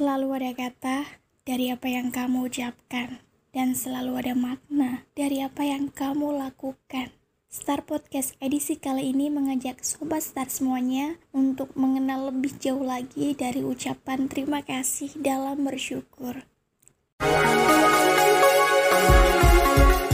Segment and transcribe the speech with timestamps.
[0.00, 0.98] Selalu ada kata
[1.44, 3.20] dari apa yang kamu ucapkan,
[3.52, 7.12] dan selalu ada makna dari apa yang kamu lakukan.
[7.52, 13.60] Star Podcast edisi kali ini mengajak Sobat Star semuanya untuk mengenal lebih jauh lagi dari
[13.60, 16.48] ucapan terima kasih dalam bersyukur.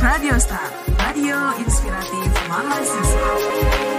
[0.02, 0.66] Radio Star,
[0.98, 3.95] radio inspiratif mahasiswa.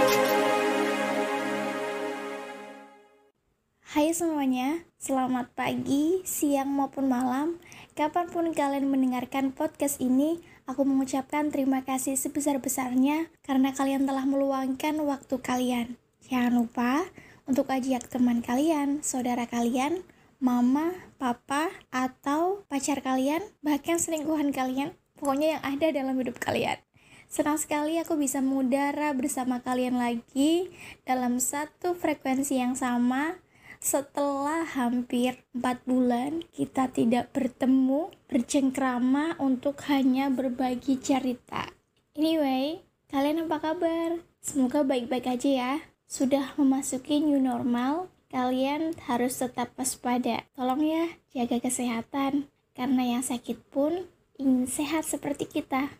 [3.98, 7.58] Hai semuanya, selamat pagi, siang maupun malam.
[7.98, 10.38] Kapan pun kalian mendengarkan podcast ini,
[10.70, 15.98] aku mengucapkan terima kasih sebesar-besarnya karena kalian telah meluangkan waktu kalian.
[16.30, 17.10] Jangan lupa
[17.50, 20.06] untuk ajak teman kalian, saudara kalian,
[20.38, 26.78] mama, papa, atau pacar kalian, bahkan selingkuhan kalian, pokoknya yang ada dalam hidup kalian.
[27.26, 30.70] Senang sekali aku bisa mengudara bersama kalian lagi
[31.02, 33.42] dalam satu frekuensi yang sama
[33.78, 41.70] setelah hampir 4 bulan kita tidak bertemu, bercengkrama untuk hanya berbagi cerita.
[42.18, 44.18] Anyway, kalian apa kabar?
[44.42, 45.74] Semoga baik-baik aja ya.
[46.08, 50.42] Sudah memasuki new normal, kalian harus tetap waspada.
[50.58, 52.50] Tolong ya, jaga kesehatan.
[52.74, 54.06] Karena yang sakit pun
[54.38, 55.90] ingin sehat seperti kita.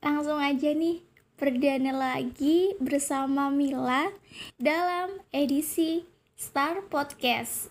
[0.00, 1.02] Langsung aja nih,
[1.38, 4.10] perdana lagi bersama Mila
[4.56, 6.09] dalam edisi
[6.40, 7.68] Star Podcast.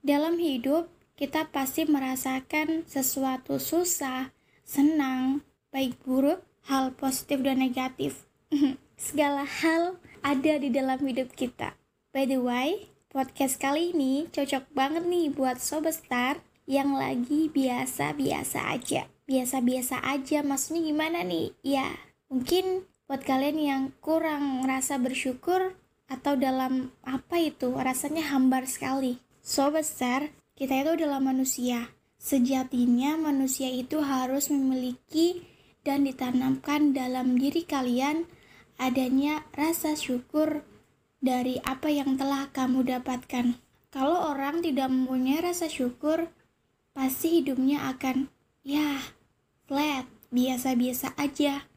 [0.00, 4.32] Dalam hidup, kita pasti merasakan sesuatu susah,
[4.64, 6.40] senang, baik buruk,
[6.72, 8.24] hal positif dan negatif.
[8.96, 11.76] Segala hal ada di dalam hidup kita.
[12.16, 18.72] By the way, podcast kali ini cocok banget nih buat Sobat Star yang lagi biasa-biasa
[18.72, 19.04] aja.
[19.28, 21.52] Biasa-biasa aja maksudnya gimana nih?
[21.60, 21.92] Ya,
[22.32, 25.76] mungkin buat kalian yang kurang merasa bersyukur
[26.12, 29.16] atau dalam apa itu rasanya hambar sekali.
[29.40, 31.88] So besar, kita itu adalah manusia.
[32.20, 35.42] Sejatinya manusia itu harus memiliki
[35.82, 38.28] dan ditanamkan dalam diri kalian
[38.78, 40.62] adanya rasa syukur
[41.18, 43.58] dari apa yang telah kamu dapatkan.
[43.92, 46.30] Kalau orang tidak mempunyai rasa syukur,
[46.96, 48.30] pasti hidupnya akan,
[48.64, 49.02] ya,
[49.68, 51.68] flat, biasa-biasa aja.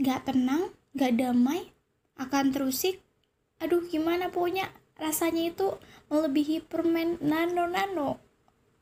[0.00, 1.70] Gak tenang, gak damai,
[2.18, 3.00] akan terusik,
[3.60, 4.32] aduh gimana?
[4.32, 5.76] Pokoknya rasanya itu
[6.10, 8.30] melebihi permen nano-nano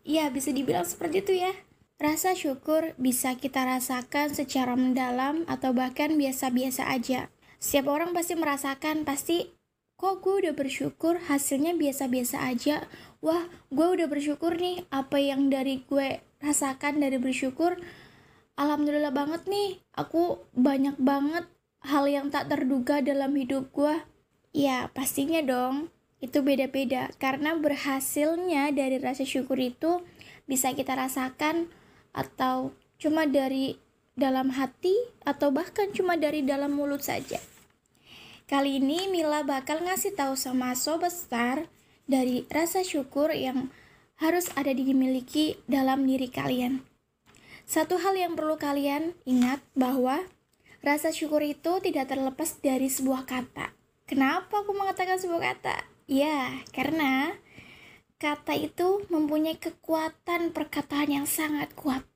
[0.09, 1.53] ya bisa dibilang seperti itu ya.
[2.01, 7.29] Rasa syukur bisa kita rasakan secara mendalam atau bahkan biasa-biasa aja.
[7.61, 9.53] Setiap orang pasti merasakan pasti
[9.99, 12.89] kok gue udah bersyukur hasilnya biasa-biasa aja?
[13.21, 17.77] Wah gue udah bersyukur nih apa yang dari gue rasakan dari bersyukur.
[18.55, 21.51] Alhamdulillah banget nih aku banyak banget
[21.83, 23.99] hal yang tak terduga dalam hidup gue
[24.53, 25.93] Ya, pastinya dong.
[26.19, 30.03] Itu beda-beda karena berhasilnya dari rasa syukur itu
[30.51, 31.71] bisa kita rasakan
[32.11, 33.79] atau cuma dari
[34.19, 37.39] dalam hati atau bahkan cuma dari dalam mulut saja.
[38.51, 41.71] Kali ini Mila bakal ngasih tahu sama sobat star
[42.11, 43.71] dari rasa syukur yang
[44.19, 46.83] harus ada dimiliki dalam diri kalian.
[47.63, 50.27] Satu hal yang perlu kalian ingat bahwa
[50.83, 53.78] rasa syukur itu tidak terlepas dari sebuah kata.
[54.09, 55.85] Kenapa aku mengatakan sebuah kata?
[56.09, 57.37] Ya, karena
[58.17, 62.09] kata itu mempunyai kekuatan perkataan yang sangat kuat.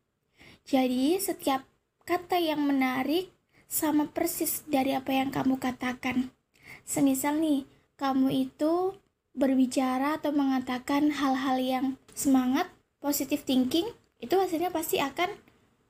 [0.65, 1.69] Jadi, setiap
[2.09, 3.29] kata yang menarik
[3.69, 6.33] sama persis dari apa yang kamu katakan.
[6.89, 7.69] Semisal nih,
[8.01, 8.97] kamu itu
[9.37, 11.87] berbicara atau mengatakan hal-hal yang
[12.17, 12.73] semangat,
[13.05, 15.29] positive thinking, itu hasilnya pasti akan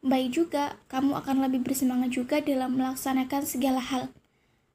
[0.03, 0.83] baik juga.
[0.91, 4.11] Kamu akan lebih bersemangat juga dalam melaksanakan segala hal.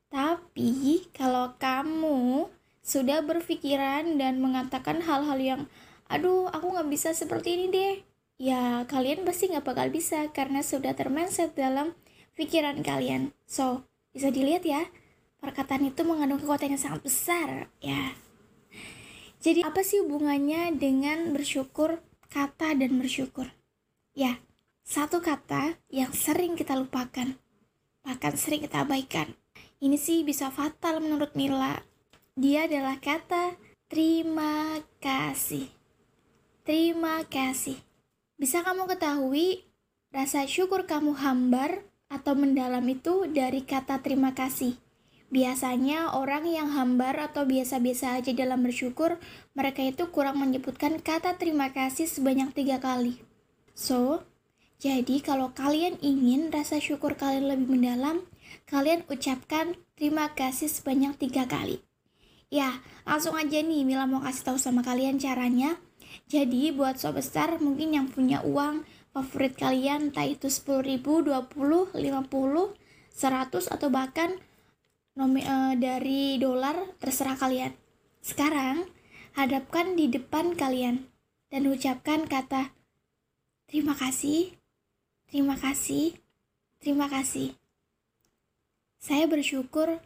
[0.07, 2.47] Tapi kalau kamu
[2.79, 5.62] sudah berpikiran dan mengatakan hal-hal yang
[6.07, 7.95] aduh aku nggak bisa seperti ini deh
[8.40, 11.91] ya kalian pasti nggak bakal bisa karena sudah termindset dalam
[12.40, 13.35] pikiran kalian.
[13.44, 13.84] So
[14.16, 14.88] bisa dilihat ya
[15.44, 18.16] perkataan itu mengandung kekuatan yang sangat besar ya.
[19.44, 22.00] Jadi apa sih hubungannya dengan bersyukur
[22.31, 23.51] kata dan bersyukur?
[24.15, 24.39] Ya
[24.88, 27.36] satu kata yang sering kita lupakan
[28.07, 29.36] bahkan sering kita abaikan
[29.77, 31.85] ini sih bisa fatal menurut Mila.
[32.38, 33.57] Dia adalah kata
[33.89, 35.69] terima kasih.
[36.65, 37.77] Terima kasih.
[38.38, 39.65] Bisa kamu ketahui
[40.09, 44.77] rasa syukur kamu hambar atau mendalam itu dari kata terima kasih.
[45.27, 49.19] Biasanya orang yang hambar atau biasa-biasa aja dalam bersyukur,
[49.51, 53.19] mereka itu kurang menyebutkan kata terima kasih sebanyak tiga kali.
[53.75, 54.24] So,
[54.79, 58.24] jadi kalau kalian ingin rasa syukur kalian lebih mendalam,
[58.67, 61.81] kalian ucapkan terima kasih sebanyak tiga kali.
[62.47, 65.75] Ya, langsung aja nih Mila mau kasih tahu sama kalian caranya.
[66.31, 71.91] Jadi buat sobat besar mungkin yang punya uang favorit kalian entah itu 10 ribu, 20,
[71.91, 71.97] 50,
[73.11, 74.38] 100 atau bahkan
[75.17, 77.73] nomi, uh, dari dolar terserah kalian.
[78.21, 78.85] Sekarang
[79.33, 81.09] hadapkan di depan kalian
[81.50, 82.71] dan ucapkan kata
[83.65, 84.55] terima kasih,
[85.27, 86.15] terima kasih,
[86.79, 87.66] terima kasih.
[88.97, 90.01] Saya bersyukur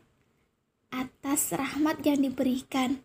[0.91, 3.01] atas rahmat yang diberikan.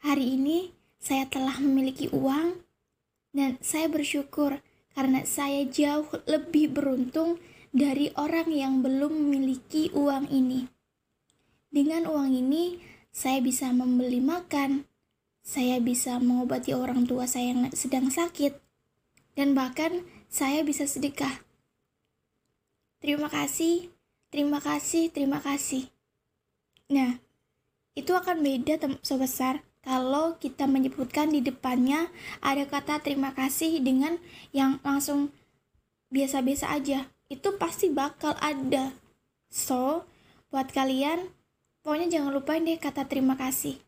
[0.00, 2.60] Hari ini saya telah memiliki uang
[3.36, 4.64] dan saya bersyukur
[4.96, 7.38] karena saya jauh lebih beruntung
[7.70, 10.66] dari orang yang belum memiliki uang ini.
[11.70, 12.82] Dengan uang ini,
[13.14, 14.90] saya bisa membeli makan,
[15.46, 18.58] saya bisa mengobati orang tua saya yang sedang sakit,
[19.38, 21.46] dan bahkan saya bisa sedekah.
[22.98, 23.94] Terima kasih,
[24.30, 25.90] terima kasih, terima kasih.
[26.90, 27.18] Nah,
[27.98, 32.08] itu akan beda sobat besar kalau kita menyebutkan di depannya
[32.44, 34.20] ada kata terima kasih dengan
[34.54, 35.32] yang langsung
[36.12, 37.08] biasa-biasa aja.
[37.30, 38.92] Itu pasti bakal ada.
[39.50, 40.06] So
[40.50, 41.30] buat kalian
[41.82, 43.78] pokoknya jangan lupain deh kata terima kasih.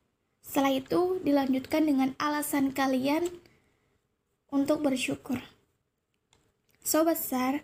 [0.43, 3.31] Setelah itu dilanjutkan dengan alasan kalian
[4.51, 5.39] untuk bersyukur.
[6.83, 7.63] So besar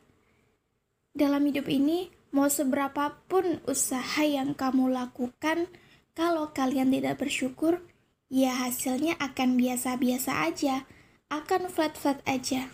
[1.11, 5.71] dalam hidup ini mau seberapapun usaha yang kamu lakukan
[6.13, 7.81] kalau kalian tidak bersyukur
[8.29, 10.85] ya hasilnya akan biasa-biasa aja,
[11.33, 12.69] akan flat-flat aja.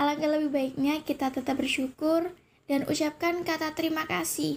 [0.00, 2.32] Alangkah lebih baiknya kita tetap bersyukur
[2.64, 4.56] dan ucapkan kata terima kasih.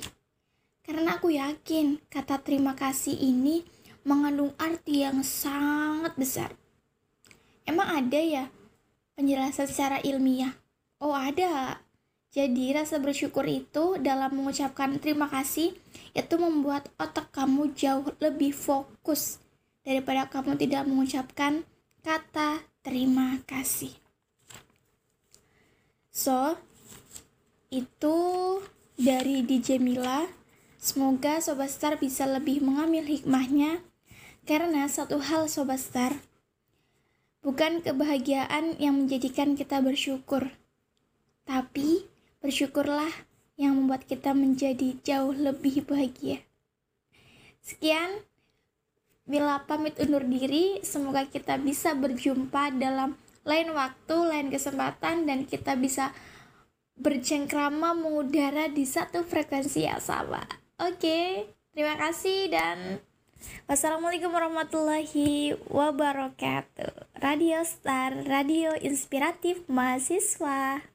[0.86, 3.66] Karena aku yakin kata terima kasih ini
[4.06, 6.54] mengandung arti yang sangat besar.
[7.66, 8.46] Emang ada ya
[9.18, 10.54] penjelasan secara ilmiah?
[11.02, 11.85] Oh ada.
[12.36, 15.72] Jadi rasa bersyukur itu dalam mengucapkan terima kasih
[16.12, 19.40] itu membuat otak kamu jauh lebih fokus
[19.88, 21.64] daripada kamu tidak mengucapkan
[22.04, 23.96] kata terima kasih.
[26.12, 26.60] So,
[27.72, 28.20] itu
[29.00, 30.28] dari DJ Mila.
[30.76, 33.80] Semoga Sobat Star bisa lebih mengambil hikmahnya
[34.44, 36.20] karena satu hal Sobat Star
[37.40, 40.52] bukan kebahagiaan yang menjadikan kita bersyukur,
[41.48, 42.06] tapi
[42.46, 43.10] bersyukurlah
[43.58, 46.46] yang membuat kita menjadi jauh lebih bahagia.
[47.66, 48.22] Sekian
[49.26, 55.74] Bila pamit undur diri, semoga kita bisa berjumpa dalam lain waktu, lain kesempatan, dan kita
[55.74, 56.14] bisa
[57.02, 60.46] bercengkrama mengudara di satu frekuensi yang sama.
[60.78, 63.02] Oke, terima kasih dan
[63.66, 67.18] wassalamualaikum warahmatullahi wabarakatuh.
[67.18, 70.95] Radio Star, radio inspiratif mahasiswa.